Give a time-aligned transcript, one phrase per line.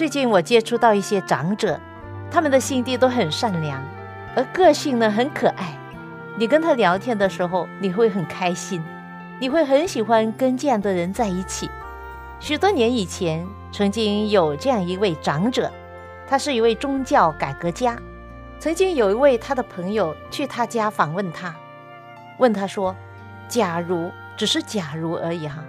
[0.00, 1.78] 最近我接触到一些长者，
[2.30, 3.82] 他们的心地都很善良，
[4.34, 5.76] 而个性呢很可爱。
[6.38, 8.82] 你跟他聊天的时候，你会很开心，
[9.38, 11.70] 你会很喜欢跟这样的人在一起。
[12.38, 15.70] 许多年以前，曾经有这样一位长者，
[16.26, 17.94] 他是一位宗教改革家。
[18.58, 21.54] 曾经有一位他的朋友去他家访问他，
[22.38, 22.96] 问他说
[23.48, 25.62] ：“假如只是假如而已哈，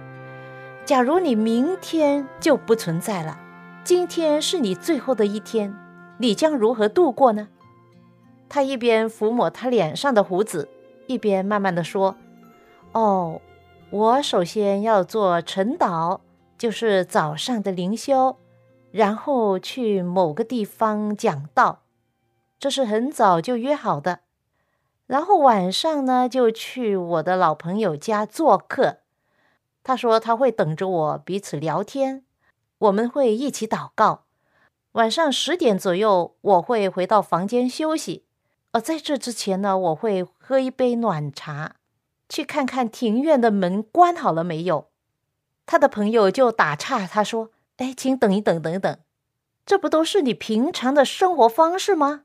[0.86, 3.38] 假如你明天就不存在了。”
[3.84, 5.74] 今天是你最后的一天，
[6.18, 7.48] 你将如何度过呢？
[8.48, 10.68] 他一边抚摸他脸上的胡子，
[11.08, 12.14] 一边慢慢的说
[12.94, 13.40] ：“哦，
[13.90, 16.20] 我首先要做晨祷，
[16.56, 18.36] 就是早上的灵修，
[18.92, 21.82] 然后去某个地方讲道，
[22.60, 24.20] 这是很早就约好的。
[25.08, 28.98] 然后晚上呢，就去我的老朋友家做客。
[29.82, 32.22] 他说他会等着我，彼此聊天。”
[32.82, 34.24] 我们会一起祷告。
[34.92, 38.24] 晚上十点左右，我会回到房间休息。
[38.72, 41.76] 而在这之前呢，我会喝一杯暖茶，
[42.28, 44.88] 去看看庭院的门关好了没有。
[45.64, 48.98] 他的朋友就打岔，他说：“哎，请等一等，等等，
[49.64, 52.24] 这不都是你平常的生活方式吗？”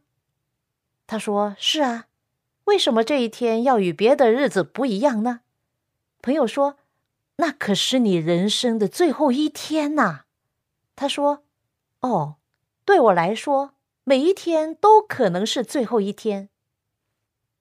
[1.05, 2.07] 他说：“是啊，
[2.65, 5.41] 为什么这一天要与别的日子不一样呢？”
[6.23, 6.77] 朋友说
[7.37, 10.21] ：“那可是你人生的最后一天呐。”
[10.97, 11.43] 他说
[12.01, 12.35] ：“哦，
[12.83, 16.49] 对我来说，每一天都可能是最后一天。”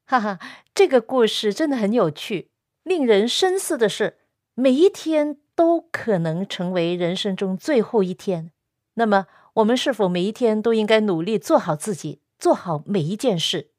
[0.08, 0.40] 哈哈，
[0.74, 2.50] 这个故事真的很有趣。
[2.82, 4.16] 令人深思的是，
[4.54, 8.52] 每一天都可能成为人生中最后一天。
[8.94, 13.70] 那么，我们是否每一天都应该努力做好自己，做好每一件事？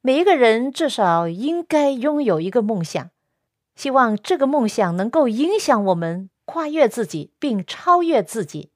[0.00, 3.10] 每一个人至少应该拥有一个梦想，
[3.74, 6.30] 希望这个梦想能够影响我们。
[6.52, 8.68] 跨越自己，并超越自己，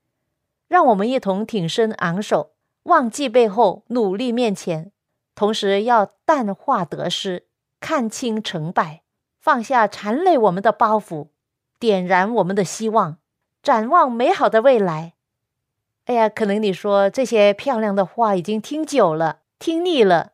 [0.66, 2.52] 让我们一同挺身昂首，
[2.84, 4.92] 忘记背后，努力面前。
[5.34, 7.44] 同时，要淡化得失，
[7.78, 9.02] 看清成败，
[9.38, 11.28] 放下缠累我们的包袱，
[11.78, 13.18] 点燃我们的希望，
[13.62, 15.12] 展望美好的未来。
[16.06, 20.32] 哎呀，可能你说这些漂亮的话已经听久了，听腻了。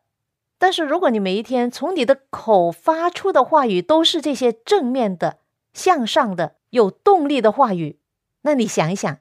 [0.57, 5.39] 但是，如果你每一天从你的口发出的话语都是这些正面的、
[5.73, 7.97] 向上的，有动力的话语，
[8.43, 9.17] 那你想一想，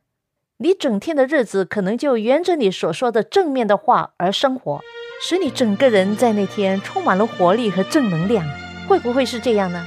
[0.58, 4.80] 你整天的日子可能就沿着你所说的正面的话而生活，
[5.22, 8.46] 使你整个人在那天充满了活力和正能量，
[8.86, 9.84] 会不会是这样呢？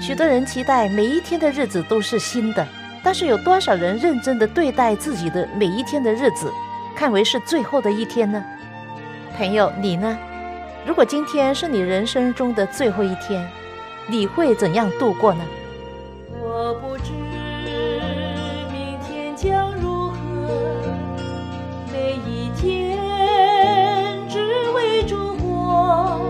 [0.00, 2.66] 许多人期待每一天的日子都是新的，
[3.02, 6.52] 但是有多少人认真的对待自己的每一天的日子，
[6.94, 8.44] 看为是最后的一天呢？
[9.36, 10.18] 朋友，你呢？
[10.84, 13.48] 如果今天是你人生中的最后一天，
[14.08, 15.44] 你会怎样度过呢？
[16.64, 17.12] 我不知
[18.70, 20.14] 明天将如何，
[21.92, 22.96] 每一天
[24.28, 26.20] 只为烛火。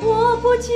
[0.00, 0.72] 我不见。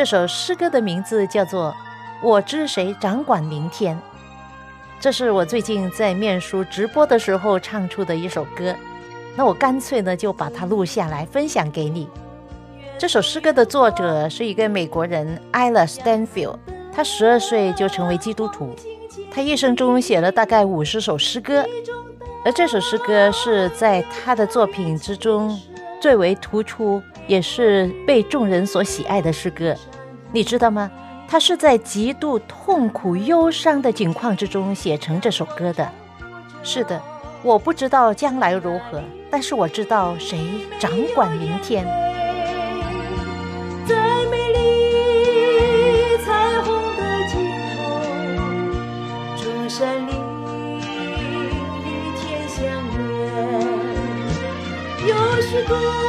[0.00, 1.76] 这首诗歌的名字叫做
[2.26, 3.94] 《我知谁掌管明天》，
[4.98, 8.74] 这是我最近在面书直播的时候唱出的一首歌。
[9.36, 12.08] 那我干脆呢就把它录下来分享给你。
[12.96, 16.56] 这首诗歌的作者是一个美国人 Ella Stanfield，
[16.90, 18.74] 他十二岁就成为基督徒，
[19.30, 21.62] 他一生中写了大概五十首诗歌，
[22.42, 25.60] 而这首诗歌是在他的作品之中
[26.00, 27.02] 最为突出。
[27.26, 29.72] 也是被众人所喜爱的诗歌，
[30.32, 30.90] 你知道吗？
[31.28, 35.88] 他是在极度痛苦、忧伤的境况之中写成这首歌的。
[36.64, 37.00] 是的，
[37.42, 39.00] 我不知道将来如何，
[39.30, 40.38] 但是我知道谁
[40.78, 41.86] 掌管明天。
[55.50, 55.99] 许多。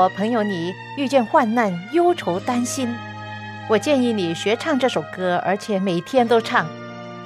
[0.00, 2.88] 我朋友，你遇见患难、忧愁、担心，
[3.68, 6.66] 我建议你学唱这首歌，而且每天都唱，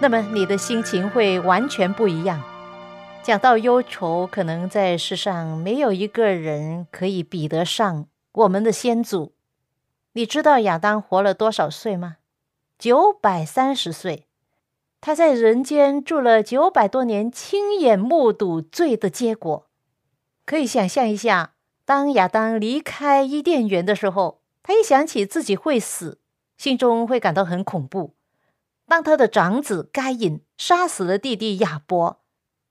[0.01, 2.43] 那么你的心情会完全不一样。
[3.23, 9.37] 讲到忧愁，可能在世上没有一个人可以比得上我们的先祖。
[10.15, 12.17] 你知道亚当活了多少岁吗？
[12.77, 14.27] 九百三十岁，
[15.01, 19.69] 他在人间住了九百多年，亲眼目睹罪的结果，
[20.45, 21.53] 可以想象一下。
[21.85, 26.19] 当亚当离开伊甸园的时候，他一想起自己会死，
[26.57, 28.15] 心中会感到很恐怖。
[28.87, 32.23] 当他的长子该隐杀死了弟弟亚伯，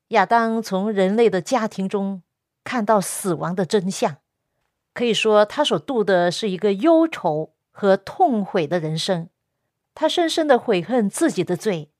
[0.09, 2.23] 亚当从人类的家庭中
[2.63, 4.17] 看到死亡的真相。
[4.93, 9.29] 可以说，他所度的是一个忧愁和痛悔的人生。
[9.95, 11.91] 他深深的悔恨自己的罪，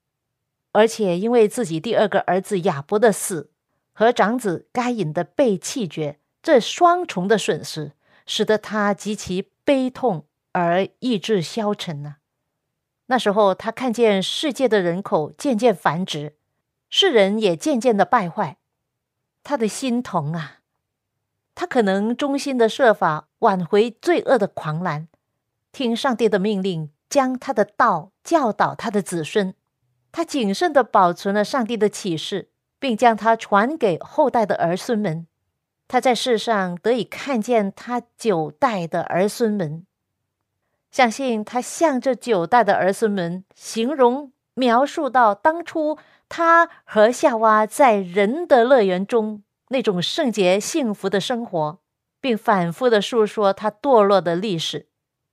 [0.72, 3.50] 而且因为自己第二个儿子亚伯的死
[3.92, 6.18] 和长子该隐的被弃绝。
[6.44, 7.92] 这双重的损失，
[8.26, 12.16] 使得他极其悲痛而意志消沉呢。
[13.06, 16.36] 那时候，他看见世界的人口渐渐繁殖，
[16.90, 18.58] 世人也渐渐的败坏，
[19.42, 20.58] 他的心疼啊！
[21.54, 25.08] 他可能衷心的设法挽回罪恶的狂澜，
[25.72, 29.54] 听上帝的命令，将他的道教导他的子孙。
[30.12, 35.26] 他谨慎的保存了上帝的启示，并将它传给后代的儿孙们。
[35.86, 39.86] 他在世上得以看见他九代的儿孙们，
[40.90, 45.98] 相信他向这九代的儿孙们形容描述到当初
[46.28, 51.78] 他和夏娃在人的乐园中那种圣洁幸福的生活，
[52.20, 54.86] 并反复的述说他堕落的历史，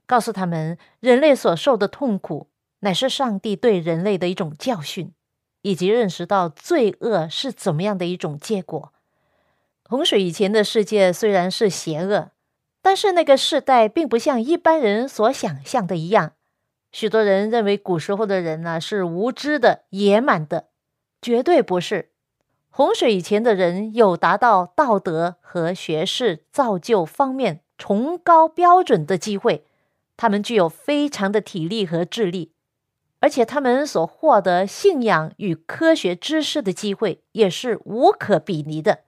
[0.05, 5.13] 告诉他们人类所受的痛苦乃是上帝对人类的一种教训，
[5.62, 8.91] 以及认识到罪恶是怎么样的一种结果。
[9.91, 12.31] 洪水以前的世界虽然是邪恶，
[12.81, 16.31] 但是那个时代并不像一般人所想象的一样。
[16.93, 20.69] 许多人认为古时候的人呢是无知的、野蛮的，
[21.21, 22.12] 绝对不是。
[22.69, 29.65] 洪水以前的人有达到道德和学识造就方面崇高标准的机会，
[30.15, 32.53] 他们具有非常的体力和智力，
[33.19, 39.00] 而且他们所获得信仰与科学知识的机会也是无可比拟的。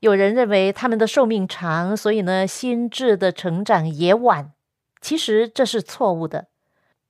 [0.00, 4.52] 有人认为他们的寿命长，所以呢，心智的成长也晚。
[5.00, 6.48] 其实这是错误的。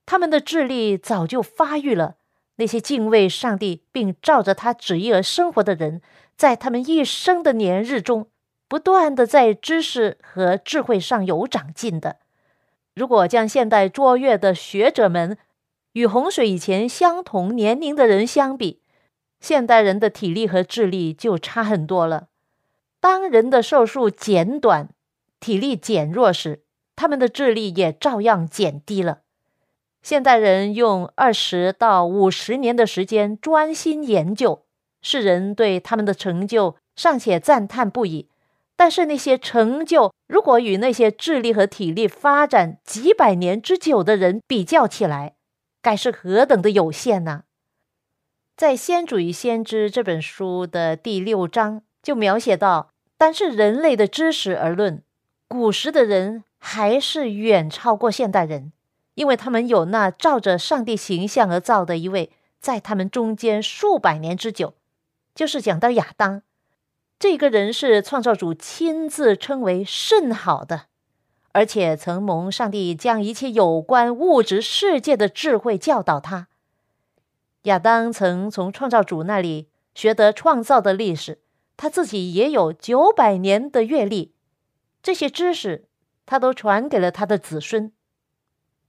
[0.05, 2.15] 他们的智力早就发育了。
[2.59, 6.01] 那些敬畏上帝并照着他旨意而生活的人，
[6.35, 8.29] 在他们一生的年日中，
[8.67, 12.17] 不断的在知识和智慧上有长进的。
[12.95, 15.37] 如果将现代卓越的学者们
[15.93, 18.81] 与洪水以前相同年龄的人相比，
[19.39, 22.29] 现代人的体力和智力就差很多了。
[23.07, 24.89] 当人的寿数减短、
[25.39, 29.19] 体力减弱时，他们的智力也照样减低了。
[30.01, 34.65] 现代人用二十到五十年的时间专心研究，
[35.01, 38.27] 世人对他们的成就尚且赞叹不已，
[38.75, 45.37] 但是那些成就，如果与那些智力和体力发展几百年之久的人比较起来，
[45.81, 47.43] 该是何等的有限呢？
[48.57, 55.01] 在《先祖与先知》这本书的第六章就描写到，单是人类的知识而论，
[55.47, 58.71] 古时的人还是远超过现代人，
[59.15, 64.75] 因为他们有那照着上帝形象而造的一位，在他们中间数百年之久，
[65.33, 66.43] 就是讲到亚当。
[67.19, 70.83] 这个人是创造主亲自称为甚好的，
[71.53, 76.47] 而且曾蒙上帝将一切有关物质世界的智慧教导他。
[77.63, 81.39] 亚当曾从创造主那里学得创造的历史，
[81.77, 84.33] 他自己也有九百年的阅历，
[85.01, 85.87] 这些知识
[86.25, 87.93] 他都传给了他的子孙。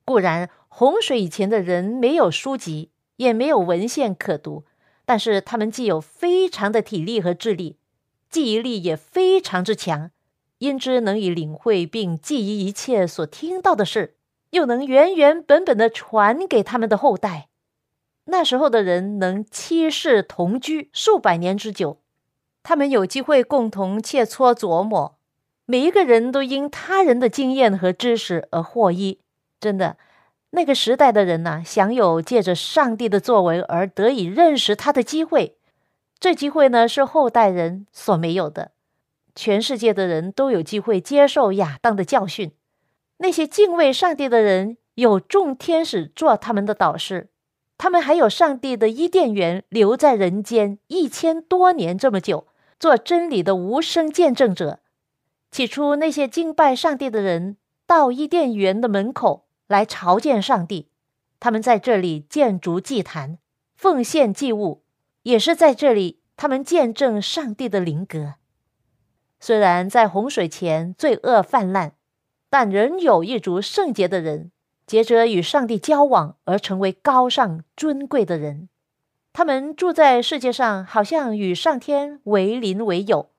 [0.05, 4.65] 固然洪水以前的人没有书籍，也没有文献可读，
[5.05, 7.77] 但是他们既有非常的体力和智力。
[8.31, 10.11] 记忆力也非常之强，
[10.59, 14.17] 因之能以领会并记忆一切所听到的事，
[14.51, 17.49] 又能原原本本的传给他们的后代。
[18.25, 22.01] 那时候的人能七世同居数百年之久，
[22.69, 25.17] 他们有机会共同切磋琢磨，
[25.65, 29.21] 每一个人都因他人的经验和知识而获益。
[29.59, 29.97] 真的，
[30.51, 35.57] 那个时代的人呐，享有借着上帝的作为而得以认识他的机会。
[36.21, 38.73] 这机会呢是后代人所没有的，
[39.35, 42.53] 全世界的人都有机会接受亚当的教训。
[43.17, 47.31] 那些敬畏上帝的人有众天使做他们的导师，
[47.79, 52.47] 他们还有上帝的伊甸园留在人间一千多年这么久，
[52.79, 54.81] 做真理的无声见证者。
[55.51, 57.57] 起初那些敬拜上帝的人
[57.87, 60.91] 到伊甸园的门口来朝见上帝，
[61.41, 63.39] 他们在这里建筑祭坛，
[63.75, 64.85] 奉献祭物。
[65.23, 68.35] 也是在这里，他们见证上帝的灵格。
[69.41, 71.93] 虽然在洪水前罪恶泛滥，
[72.49, 74.53] 但仍有一族圣洁的人，
[74.87, 78.69] 接着与上帝交往而成为高尚尊贵的人。
[79.33, 83.31] 他们住在世界上，好像与上天为邻为友。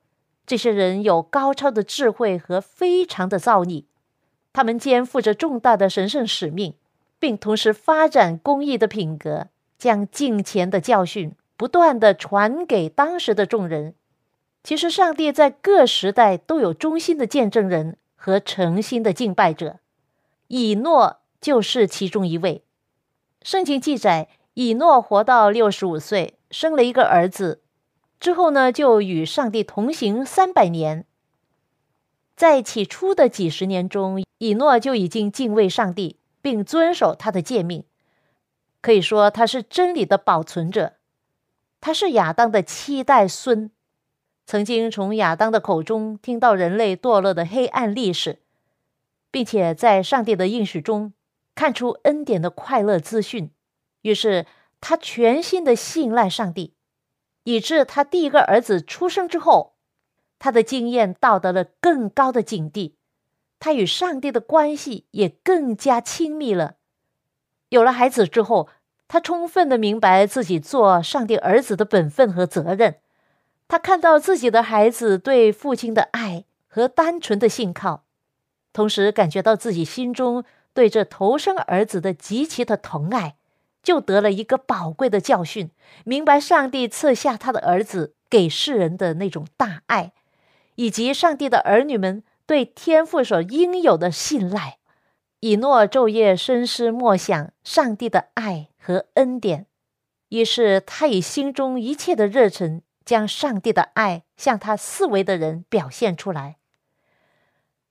[0.45, 3.85] 这些人有高超的智慧和非常的造诣，
[4.53, 6.73] 他们肩负着重大的神圣使命，
[7.19, 11.33] 并同时发展公益的品格，将敬虔的教训。
[11.57, 13.93] 不断的传给当时的众人。
[14.63, 19.79] 其实，上帝在各时代都有忠心的见证人和诚心的敬拜者。
[20.47, 22.63] 以诺就是其中一位。
[23.41, 24.29] 圣经记载，
[24.59, 27.61] 以诺活到六十五岁，生了一个儿子，
[28.19, 31.05] 之后呢，就与上帝同行三百年。
[32.35, 37.85] 在起初的几十年中，以诺就已经敬畏上帝，并遵守他的诫命。
[38.81, 40.95] 可以说，他是真理的保存者。
[41.79, 43.71] 他是亚当的七代孙，
[44.45, 48.39] 曾经从亚当的口中听到人类堕落的黑暗历史，
[49.31, 51.13] 并且在上帝的应许中
[51.55, 53.51] 看出恩典的快乐资讯。
[54.01, 54.45] 于是
[54.81, 56.73] 他全心的信赖上帝，
[57.43, 59.75] 以致他第一个儿子出生之后，
[60.37, 62.97] 他的经验到达了更高的境地，
[63.59, 66.75] 他与上帝的关系也更加亲密了。
[67.69, 68.69] 有了孩子之后。
[69.11, 72.99] 他充分的明白自己做上帝儿子的本分和责任，
[73.67, 78.03] 他看到自己的孩子对父亲的爱和单纯的信靠，
[78.71, 80.43] 同时感觉到自己心中
[80.75, 83.37] 对这头生儿子的极其的疼爱，
[83.81, 85.71] 就得了一个宝贵的教训，
[86.03, 90.11] 明白上帝赐下他的儿子给世人的那种大爱，
[90.75, 94.77] 以及上帝的儿女们对天父所应有的信赖。
[95.41, 99.67] 以诺昼夜深思默想上帝的爱和恩典，
[100.27, 106.57] 于是他以心中一切的热忱，将上帝的爱向他四围的人表现出来。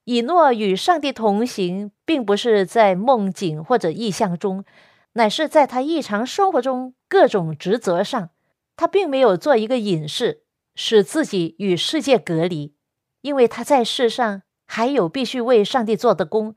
[0.05, 4.65] 以诺与上帝同行，并不是在梦境或者意象中，
[5.19, 8.31] 乃是在他日常生活中各种职责上，
[8.77, 10.45] 他并没有做一个隐士，
[10.77, 12.77] 使自己与世界隔离，
[13.23, 16.55] 因为他在世上还有必须为上帝做的工。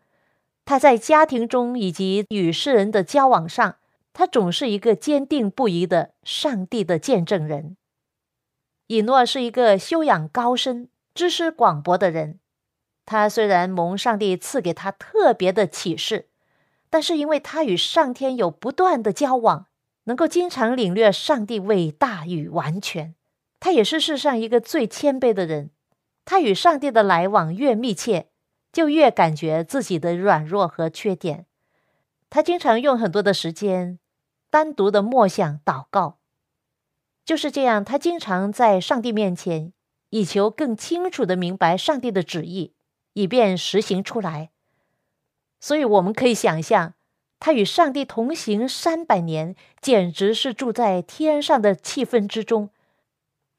[0.64, 3.78] 他在家庭中以及与世人的交往上，
[4.14, 7.76] 他总是一个坚定不移的上帝的见证人。
[8.86, 12.40] 以诺是一个修养高深、知识广博的人。
[13.08, 16.30] 他虽然蒙上帝赐给他特别的启示，
[16.92, 19.66] 但是因为他与上天有不断的交往，
[20.04, 23.16] 能够经常领略上帝伟大与完全。
[23.60, 25.72] 他也是世上一个最谦卑的人。
[26.24, 28.28] 他与上帝的来往越密切。
[28.74, 31.46] 就越感觉自己的软弱和缺点。
[32.30, 34.00] 他经常用很多的时间
[34.50, 36.20] 单独的默想、祷告。
[37.26, 39.74] 就是这样，他经常在上帝面前
[40.12, 42.74] 以求更清楚的明白上帝的旨意，
[43.12, 44.52] 以便实行出来。
[45.62, 46.96] 所以，我们可以想象，
[47.40, 52.72] 他与上帝同行三百年，简直是住在天上的气氛之中。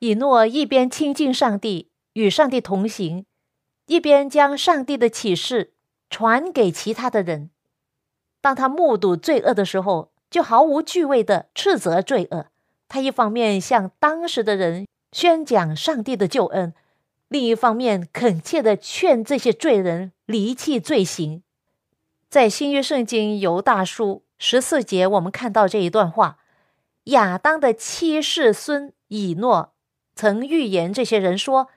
[0.01, 3.25] 以诺一边亲近上帝，与上帝同行，
[3.87, 5.75] 一边将上帝的启示
[6.11, 7.51] 传给其他的人。
[8.41, 12.47] 当他目睹罪恶的时候，就毫无惧畏的斥责罪恶。
[12.89, 16.75] 他一方面向当时的人宣讲上帝的救恩，
[17.29, 21.45] 另一方面恳切的劝这些罪人离弃罪行。
[22.33, 26.39] 在新约圣经犹大书十四节，我们看到这一段话：
[27.05, 29.75] 亚当的七世孙以诺
[30.15, 31.69] 曾预言这些人说：“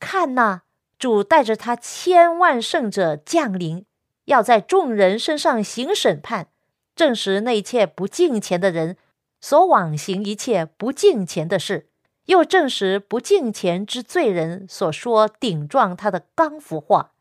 [0.00, 0.62] 看呐，
[0.98, 3.86] 主带着他千万圣者降临。”
[4.26, 6.48] 要在众人身上行审判，
[6.96, 8.96] 证实那一切不敬虔的人
[9.40, 11.88] 所往行一切不敬虔的事，
[12.24, 17.12] 又证实不敬虔之罪人所说顶撞他的刚服话。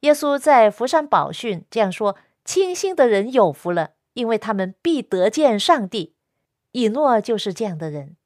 [0.00, 6.14] 耶稣在福山宝训这样说：“清心的人有福了，因为他们必得见上帝。”
[6.72, 8.16] 以诺就是这样的人，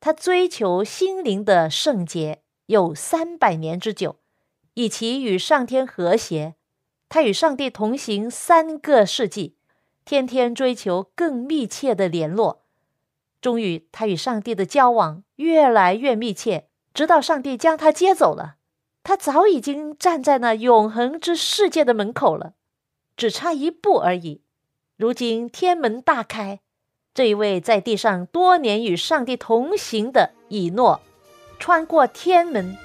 [0.00, 4.16] 他追求心灵的圣洁有三百年之久，
[4.74, 6.56] 以其与上天和谐。
[7.08, 9.56] 他与上帝同行三个世纪，
[10.04, 12.64] 天天追求更密切的联络。
[13.40, 18.56] 终于，他与上帝的交往越来越密切，直到上帝将他接走了。
[19.04, 22.54] 他早已经站在那永恒之世界的门口了，
[23.16, 24.40] 只差一步而已。
[24.96, 26.60] 如今天门大开，
[27.12, 31.02] 这一位在地上多年与上帝同行的以诺，
[31.58, 32.76] 穿过天门，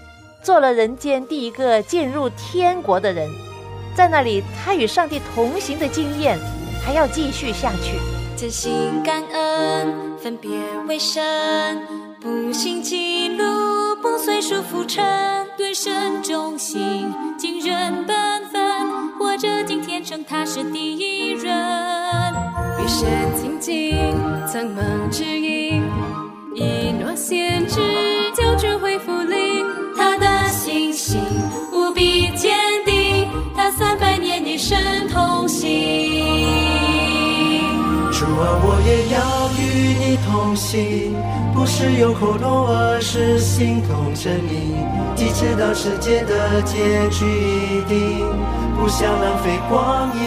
[0.43, 3.29] 做了人间第一个进入天国的人。
[3.95, 6.37] 在那里，他与上帝同行的经验
[6.83, 7.97] 还要继续下去。
[8.35, 10.49] 真心感恩，分别
[10.85, 11.21] 为圣，
[12.21, 15.01] 不信记录，不随俗浮沉，
[15.57, 21.55] 对身忠心，尽人本分，活着今天称他是第一人。
[22.77, 23.07] 与神
[23.39, 24.13] 亲近，
[24.45, 25.81] 曾梦指引，
[26.53, 27.38] 一诺心
[40.69, 41.15] 同行，
[41.51, 44.77] 不是用口头，而是心同真理。
[45.15, 48.23] 即知道世界的结局一定，
[48.77, 50.21] 不想浪费光阴。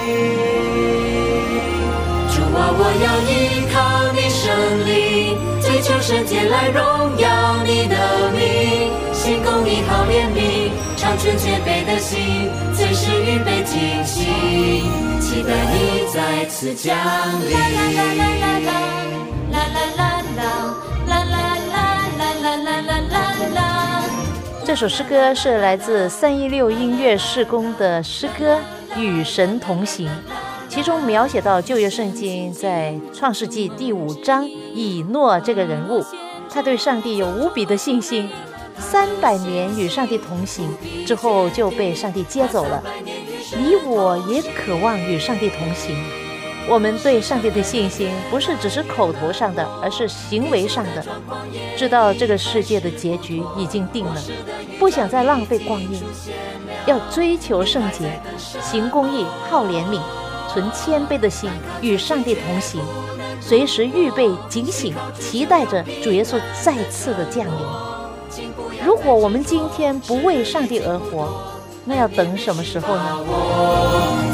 [2.26, 4.50] 主啊，我要依靠你胜
[4.84, 6.82] 利，追求圣洁来荣
[7.18, 7.96] 耀你的
[8.32, 10.72] 名，心公义好怜悯。
[10.96, 14.24] 长存谦卑的心，随时预备惊喜，
[15.20, 16.96] 期待你再次降
[17.48, 18.31] 临。
[24.72, 28.58] 这首诗歌是来自三一六音乐事工的诗歌
[28.98, 30.08] 《与神同行》，
[30.66, 36.02] 其中描写到旧约圣经在创世纪第五章以诺这个人物，
[36.48, 38.30] 他对上帝有无比的信心。
[38.78, 40.66] 三百年与上帝同行
[41.04, 42.82] 之后，就被上帝接走了。
[43.54, 45.94] 你我也渴望与上帝同行。
[46.68, 51.04] 我们对上帝的信心，不是只是口头上的，而是行为上的。
[51.76, 54.20] 知道这个世界的结局已经定了，
[54.78, 56.02] 不想再浪费光阴，
[56.86, 58.20] 要追求圣洁，
[58.60, 60.00] 行公义，好怜悯，
[60.48, 62.80] 存谦卑的心，与上帝同行，
[63.40, 67.66] 随时预备警醒，期待着主耶稣再次的降临。
[68.86, 71.51] 如果我们今天不为上帝而活，
[71.84, 73.18] 那要等什么时候呢？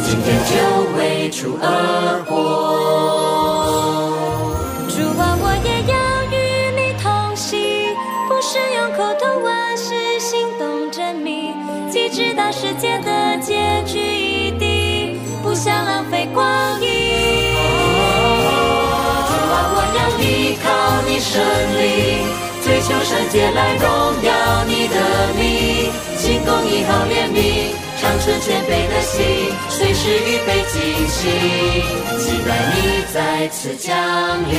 [0.05, 0.53] 今天就
[0.99, 2.33] 为主而活。
[4.89, 5.95] 主啊，我也要
[6.31, 6.37] 与
[6.77, 7.97] 你同行，
[8.29, 11.55] 不是用口头，而是行动证明。
[11.91, 16.45] 既知道世界的结局已定，不想浪费光
[16.83, 16.87] 阴。
[19.25, 20.69] 主啊，我要依靠
[21.09, 21.41] 你胜
[21.81, 22.29] 利。
[22.63, 23.89] 追求圣洁来荣
[24.23, 24.31] 耀
[24.67, 24.97] 你的
[25.39, 25.67] 名，
[26.49, 31.29] 公义好怜悯，长存谦卑的心，随时预备惊喜，
[32.19, 33.93] 期待你再次降
[34.49, 34.57] 临。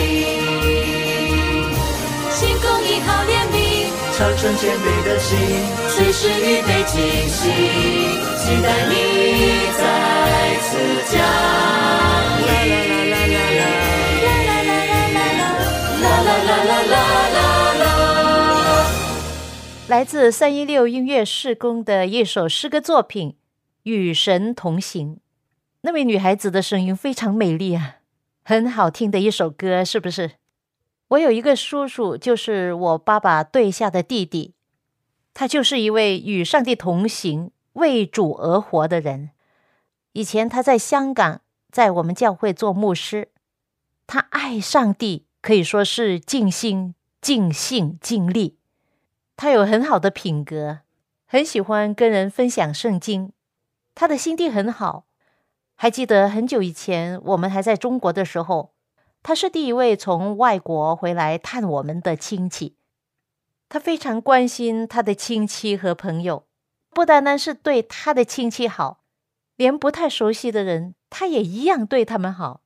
[2.30, 3.58] 心公义好怜悯，
[4.15, 5.36] 长存谦卑的心，
[5.89, 7.49] 随时预备惊喜，
[8.38, 8.93] 期待你
[9.75, 9.82] 再
[10.62, 10.69] 次
[11.10, 11.17] 降
[12.38, 12.47] 临。
[12.49, 13.65] 啦啦啦啦啦啦
[14.21, 17.28] 啦啦啦啦啦啦啦啦。
[19.89, 23.32] 来自三一六音乐事工的一首诗歌作品
[23.82, 25.15] 《与神同行》。
[25.82, 27.95] 那位女孩子的声音非常美丽啊，
[28.43, 30.34] 很好听的一首歌，是不是？
[31.08, 34.54] 我有一个叔叔，就是我爸爸对下的弟弟，
[35.34, 39.32] 他就是一位与上帝同行、为主而活的人。
[40.13, 43.30] 以前他在香港，在我们教会做牧师，
[44.06, 48.58] 他爱上帝，可以说是尽心、尽性、尽力。
[49.41, 50.80] 他有很好的品格，
[51.25, 53.32] 很喜欢跟人分享圣经。
[53.95, 55.06] 他的心地很好。
[55.75, 58.73] 还记得很久以前，我们还在中国的时候，
[59.23, 62.75] 他是第一位从外国回来探我们的亲戚。
[63.69, 66.43] 他非常关心他的亲戚和朋友，
[66.89, 69.04] 不单单是对他的亲戚好，
[69.56, 72.60] 连不太熟悉的人，他也一样对他们好。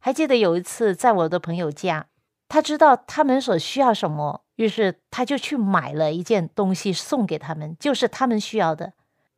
[0.00, 2.08] 还记得有一次在我的朋友家，
[2.48, 8.92] 他知道他们所需要什么，于是他就去买了一件东西送给他们，就是他们需要的。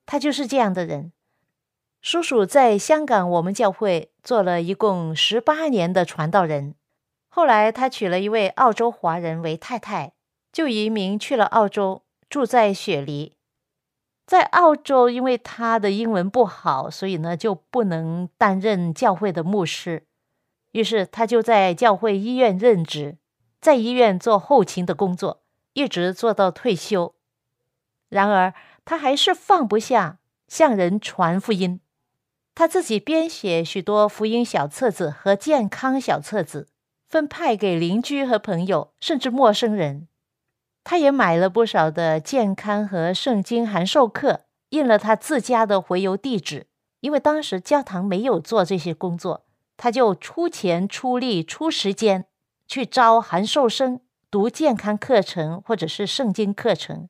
[0.05, 1.13] 他就是这样的人。
[2.01, 6.75] 叔叔在香港我们教会做了一共十八年的传道人，
[7.29, 10.13] 后来他娶了一位澳洲华人为太太。
[10.51, 13.37] 就移民去了澳洲，住在雪梨。
[14.27, 20.08] 在澳洲，因为他的英文不好，所以呢就不能担任教会的牧师。
[20.79, 23.17] 于是他就在教会医院任职，
[23.61, 27.17] 在医院做后勤的工作，一直做到退休。
[28.09, 31.81] 然而他还是放不下向人传福音，
[32.55, 36.69] 他自己编写许多福音小册子和健康小册子，
[37.09, 40.07] 分派给邻居和朋友，甚至陌生人。
[40.85, 46.69] 他也买了不少的健康和圣经函授课，印了他自家的回邮地址。
[47.01, 49.45] 因为当时教堂没有做这些工作，
[49.79, 52.27] 他就出钱出力出时间
[52.67, 57.09] 去招函授生，读健康课程或者是圣经课程。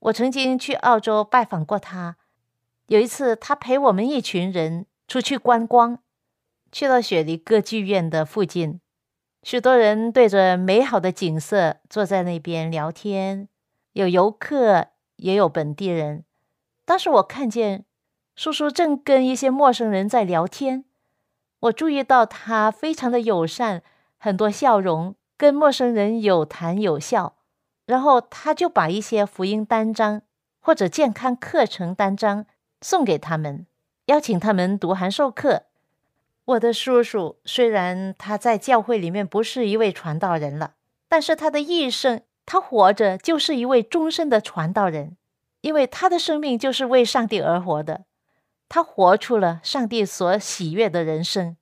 [0.00, 2.16] 我曾经去澳洲拜访过他，
[2.88, 6.00] 有一次他陪我们一群人出去观光，
[6.70, 8.80] 去到雪梨歌剧院的附近。
[9.42, 13.48] 许多人对着美好的景色坐在那边聊天，
[13.92, 16.24] 有游客，也有本地人。
[16.84, 17.84] 当时我看见
[18.34, 20.84] 叔叔正跟一些陌生人在聊天，
[21.60, 23.82] 我注意到他非常的友善，
[24.18, 27.34] 很多笑容，跟陌生人有谈有笑。
[27.86, 30.22] 然后他就把一些福音单张
[30.60, 32.46] 或者健康课程单张
[32.80, 33.66] 送给他们，
[34.06, 35.62] 邀请他们读函授课。
[36.44, 40.74] 我的叔叔虽然他在教会里面不是一位传道人了，
[41.08, 45.16] 但是他的一生，他活着就是一位终身的传道人，
[45.60, 48.04] 因为他的生命就是为上帝而活的，
[48.68, 51.56] 他活出了上帝所喜悦的人生。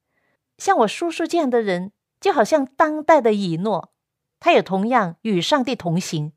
[0.58, 3.92] 像我叔叔这样的人，就好像当代的以诺，
[4.40, 6.32] 他也同样与上帝同行。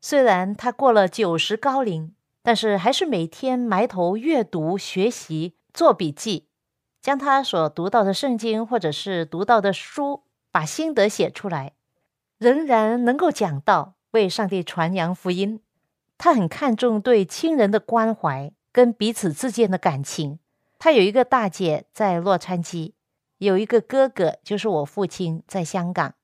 [0.00, 6.48] 虽然他过了九十高龄，但是还是每天埋头阅读、学习、做笔记。
[7.00, 11.74] 将他所读到的圣经或者是读到的书，把心得写出来，
[12.38, 15.60] 仍然能够讲到为上帝传扬福音。
[16.16, 20.40] 他很看重对亲人的关怀跟彼此之间的感情。
[20.80, 22.94] 他有一个大姐在洛杉矶，
[23.38, 26.14] 有一个哥哥就是我父亲在香港，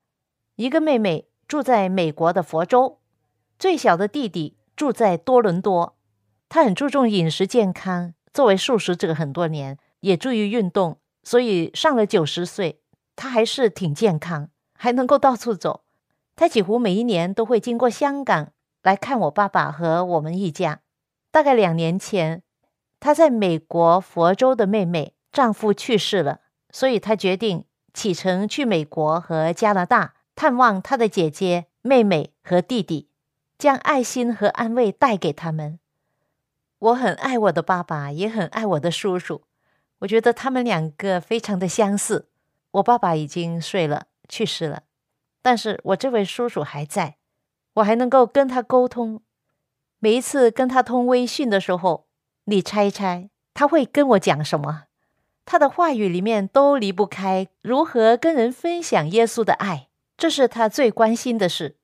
[0.57, 2.99] 一个妹妹住在美国的佛州，
[3.57, 5.97] 最小的弟弟住在多伦多。
[6.49, 9.79] 他很注重饮食健康，作为素食者很多年。
[10.01, 12.81] 也注意运动，所以上了九十岁，
[13.15, 15.85] 他还是挺健康，还能够到处走。
[16.35, 20.81] 他几乎每一年都会经过香港来看我爸爸和我们一家。
[21.31, 22.43] 大概两年前，
[22.99, 26.40] 他在美国佛州的妹妹丈夫去世了，
[26.71, 27.64] 所以他决定
[27.95, 33.09] 启程去美国和加拿大探望他的姐姐、妹妹和弟弟，
[33.59, 35.79] 将爱心和安慰带给他们。
[36.79, 39.43] 我很爱我的爸爸，也很爱我的叔叔。
[40.01, 42.29] 我觉得他们两个非常的相似。
[42.73, 44.85] 我爸爸已经睡了，去世了，
[45.43, 47.16] 但是我这位叔叔还在，
[47.75, 49.23] 我还能够跟他沟通。
[50.03, 52.07] 每一次跟他通微信的时候，
[52.45, 54.85] 你猜猜他会跟我讲什么？
[55.45, 61.77] 他的话语里面都离不开如何跟人分享耶稣的爱，这是他最关心的事。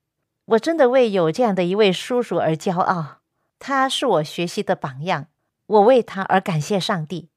[0.46, 3.18] 我真的为有这样的一位叔叔而骄傲，
[3.58, 5.26] 他是我学习的榜样，
[5.66, 7.28] 我为他而感谢上帝。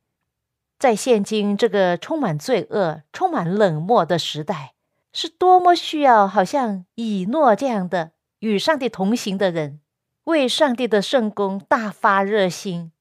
[0.77, 4.75] 在现今这个充满罪恶、充满冷漠的时代，
[5.11, 9.81] 是多么需要好像以诺这样的与上帝同行的人，
[10.29, 12.91] 为上帝的圣功大发热心。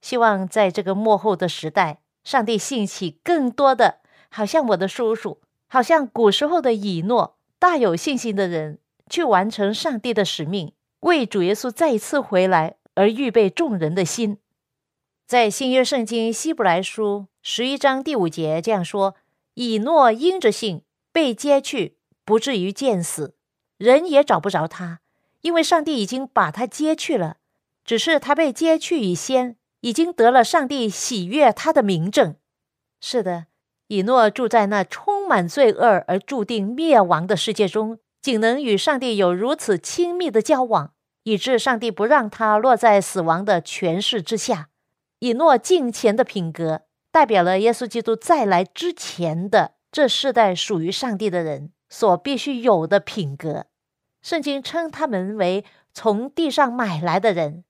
[0.00, 14.38] 希望在这个幕后的时代，上帝兴起更多的，好像我的叔叔，好像古时候的以诺，大有信心的人，去完成上帝的使命，为主耶稣再一次回来而预备众人的心。
[15.24, 19.14] 在新约圣经希伯来书十一章第五节这样说
[19.54, 23.36] ：“以诺因着信被接去，不至于见死，
[23.78, 24.98] 人也找不着他，
[25.42, 27.36] 因为上帝已经把他接去了。
[27.84, 32.36] 只是他被接去以先，已经得了上帝喜悦他的名证。
[33.00, 33.46] 是的，
[33.88, 40.92] 以诺住在那充满罪恶而注定灭亡的世界中，仅能与上帝有如此亲密的交往，
[41.24, 44.68] 以致上帝不让他落在死亡的权势之下。
[45.18, 53.66] 以诺敬虔的品格，代表了耶稣基督再来之前的这世代属于上帝的人所必须有的品格。
[54.22, 57.64] 圣经称他们为从地上买来的人。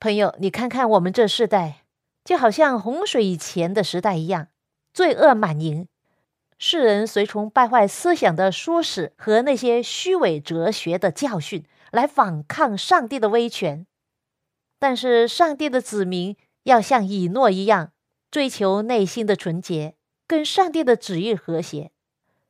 [0.00, 1.84] 朋友，你看看我们这世代，
[2.24, 4.48] 就好像洪水以前的时代一样，
[4.92, 5.86] 罪恶满盈，
[6.58, 13.86] 世人随从败坏思想的说史和那些虚伪哲学的教训来反抗上帝的威权。
[14.78, 17.92] 但是，上帝的子民要像以诺一样，
[18.30, 19.94] 追求内心的纯洁，
[20.26, 21.92] 跟上帝的旨意和谐，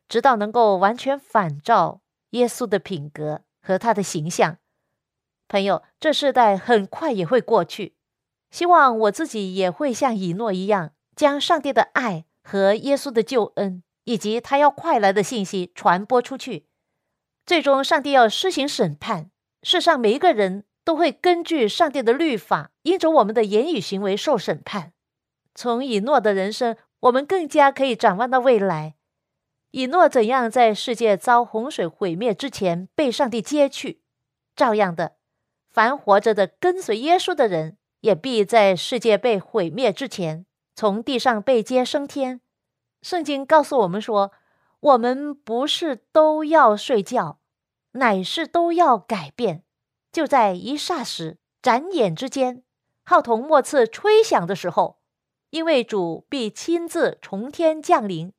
[0.09, 4.59] 直到能够完全反照耶稣的品格和他的形象。
[5.49, 7.97] 朋友，这世代很快也会过去。
[8.51, 16.67] 希望我自己也会像以诺一样，将上帝的爱和耶稣的救恩，以及他要快来的信息传播出去。
[17.47, 19.31] 最终，上帝要施行审判，
[19.63, 24.93] 世上每一个人都会根据上帝的律法，因着我们的言语行为受审判。
[25.55, 28.95] 从以诺的人生，我们更加可以展望到未来。
[29.73, 34.03] 以诺怎样在世界遭洪水毁灭之前被上帝接去，
[34.57, 35.17] 照样的。
[35.71, 42.41] 凡活着的跟随耶稣的人，也必在世界被毁灭之前，从地上被接升天。
[43.03, 44.33] 圣经告诉我们说，
[44.81, 47.39] 我们不是都要睡觉，
[47.93, 49.63] 乃是都要改变。
[50.11, 52.65] 就在一霎时、眨眼之间，
[53.05, 54.99] 号筒末次吹响的时候，
[55.51, 58.33] 因为主必亲自从天降临，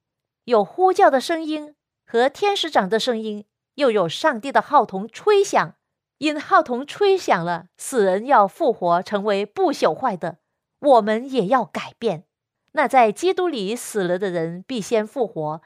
[0.45, 1.75] 有呼叫的声音
[2.05, 5.75] 和天使长的声音，又有上帝的号筒吹响。
[6.17, 10.37] 因号筒吹响了，死人要复活，成为不朽坏的，
[10.79, 12.25] 我们也要改变。
[12.73, 15.61] 那在基督里死了的人必先复活，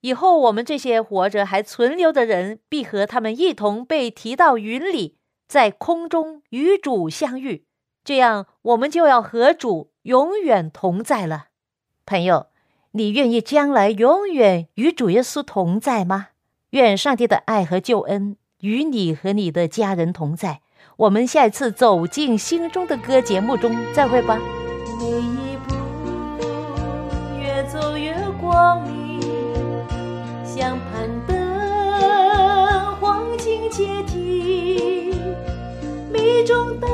[0.00, 5.16] 以后我们这些活着还存留的人，必和他们一同被提到云里，
[5.46, 7.66] 在空中与主相遇。
[8.02, 11.50] 这样，我们就要和主永远同在了。
[12.04, 12.48] 朋友，
[12.92, 16.28] 你愿意将来永远与主耶稣同在吗？
[16.70, 18.36] 愿上帝的爱和救恩。
[18.60, 20.60] 与你和你的家人同在。
[20.98, 24.38] 我们下一次走进心中的歌节目中再会吧。
[24.98, 25.74] 每一步
[27.40, 29.20] 越走越光明，
[30.44, 35.14] 像攀登黄金阶梯。
[36.12, 36.90] 每种灯